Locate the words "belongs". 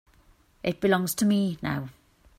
0.81-1.13